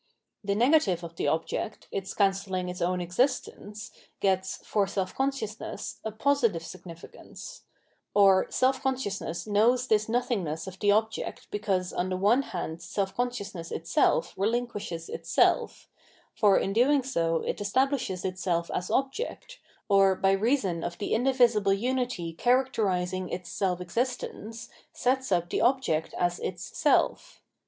[0.43, 6.11] The negative of the object, its cancelling its own existence, gets, for self consciousness, a
[6.11, 7.65] positive significance;
[8.15, 13.15] or, seH consciousness knows this nothingness of the object because on the one hand self
[13.15, 15.87] consciousness itself relinquishes itself;
[16.33, 21.73] for in doing so it establishes itself as object, or, by reason of the indivisible
[21.73, 27.43] unity characterising its self existence, sets up the object as its self.